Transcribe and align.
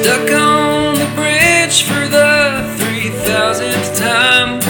Stuck 0.00 0.30
on 0.30 0.94
the 0.94 1.10
bridge 1.16 1.82
for 1.82 2.06
the 2.06 2.62
3000th 2.78 3.98
time. 3.98 4.60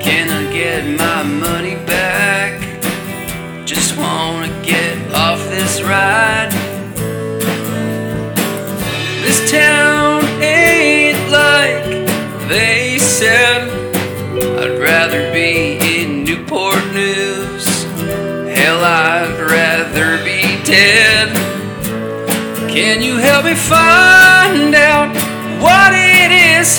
Can 0.00 0.30
I 0.30 0.50
get 0.50 0.86
my 0.98 1.22
money 1.22 1.74
back? 1.84 2.58
Just 3.66 3.98
wanna 3.98 4.48
get 4.64 4.96
off 5.12 5.38
this 5.50 5.82
ride. 5.82 6.50
This 9.22 9.50
town 9.50 10.24
ain't 10.40 11.20
like 11.30 11.84
they 12.48 12.98
said. 12.98 13.68
I'd 14.62 14.80
rather 14.80 15.30
be 15.30 15.76
in 16.00 16.24
Newport 16.24 16.82
News. 16.94 17.66
Hell, 18.56 18.82
I'd 18.82 19.38
rather 19.38 20.16
be 20.24 20.40
dead. 20.64 21.07
Can 22.78 23.02
you 23.02 23.16
help 23.16 23.44
me 23.44 23.56
find 23.56 24.72
out 24.72 25.10
what 25.60 25.92
it 25.92 26.30
is 26.30 26.78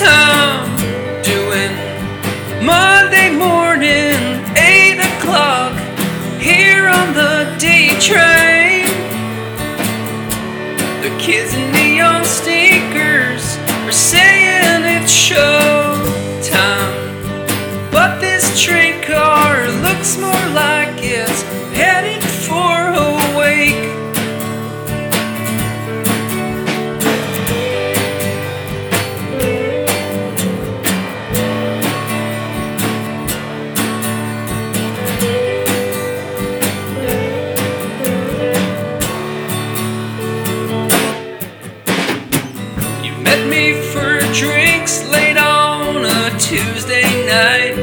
night. 47.40 47.74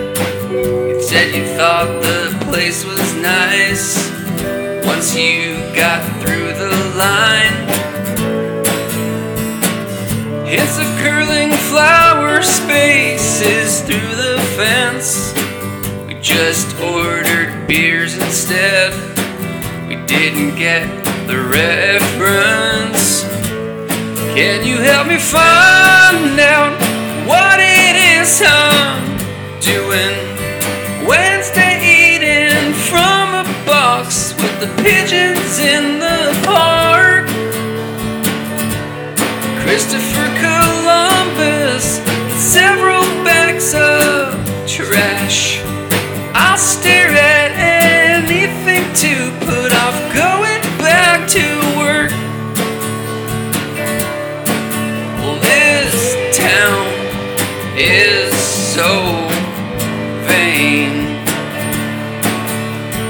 You 0.52 1.02
said 1.02 1.33
you 1.33 1.44
thought 1.58 1.89
the 2.03 2.45
place 2.45 2.86
was 2.86 3.08
nice 3.16 3.86
once 4.86 5.16
you 5.16 5.58
got 5.83 5.99
through 6.22 6.49
the 6.64 6.73
line. 7.03 7.58
Hints 10.45 10.77
of 10.77 10.89
curling 11.02 11.52
flower 11.72 12.44
spaces 12.44 13.81
through 13.81 14.14
the 14.25 14.38
fence. 14.58 15.09
We 16.05 16.14
just 16.21 16.67
ordered 16.80 17.67
beers 17.67 18.14
instead. 18.14 18.94
We 19.89 19.95
didn't 20.05 20.53
get 20.55 20.86
the 21.25 21.39
reference. 21.59 23.23
Can 24.38 24.67
you 24.69 24.77
help 24.92 25.08
me 25.08 25.17
find 25.17 26.39
out 26.39 26.73
what 27.27 27.58
it 27.59 27.95
is 28.19 28.30
doing? 29.88 30.16
Wednesday 31.07 31.80
eating 31.80 32.73
from 32.73 33.36
a 33.36 33.43
box 33.65 34.33
with 34.36 34.59
the 34.59 34.67
pigeons 34.83 35.59
in 35.59 35.99
the 35.99 36.39
park. 36.45 37.27
Christopher 39.64 40.27
Columbus, 40.43 42.02
several 42.36 43.03
bags 43.23 43.73
of 43.73 44.33
trash. 44.67 45.57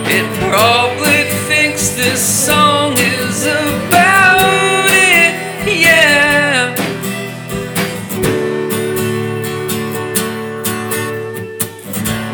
It 0.10 0.26
probably 0.40 1.26
thinks 1.50 1.90
this 1.90 2.22
song 2.22 2.94
is 2.94 3.46
about 3.46 4.88
it, 4.90 5.82
yeah. 5.82 6.74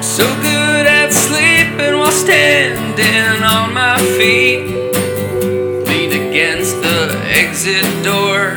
So 0.01 0.23
good 0.43 0.85
at 0.85 1.11
sleeping 1.11 1.97
while 1.97 2.11
standing 2.11 3.43
on 3.43 3.73
my 3.73 3.97
feet. 4.19 4.67
Lean 5.87 6.11
against 6.29 6.79
the 6.83 7.19
exit 7.25 7.85
door. 8.03 8.51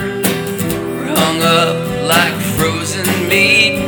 Hung 1.16 1.40
up 1.40 1.76
like 2.04 2.34
frozen 2.58 3.08
meat. 3.30 3.80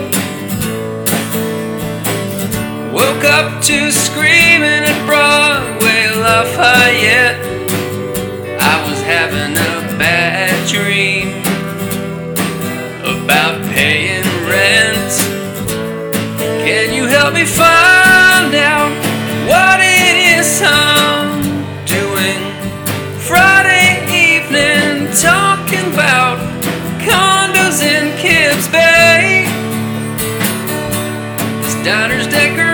Woke 2.94 3.25
up 3.25 3.62
to 3.65 3.91
screaming 3.93 4.97
at 6.38 6.54
Broadway 6.54 6.78
Lafayette. 6.99 7.41
I 8.60 8.88
was 8.88 9.00
having 9.03 9.53
a 9.53 9.99
bad 9.99 10.69
dream 10.69 11.41
about 13.03 13.60
paying 13.72 14.25
rent. 14.47 15.12
Can 16.65 16.94
you 16.94 17.06
help 17.06 17.34
me 17.34 17.44
find 17.44 18.54
out 18.54 18.93
what 19.49 19.81
it 19.81 20.38
is 20.38 20.60
I'm 20.65 21.43
doing? 21.87 22.41
Friday 23.19 24.05
evening, 24.12 25.10
talking 25.15 25.93
about 25.93 26.38
condos 27.03 27.82
in 27.82 28.16
Kips 28.19 28.69
Bay. 28.69 29.47
This 31.62 31.75
diner's 31.84 32.26
decorated 32.26 32.68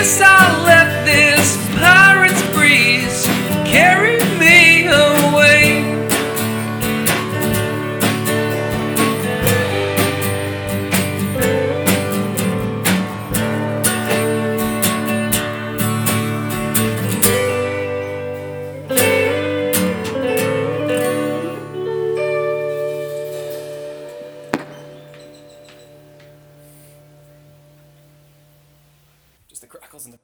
Guess 0.00 0.22
I'll 0.22 0.79
the 29.60 29.66
crackles 29.66 30.04
and 30.04 30.14
the 30.14 30.18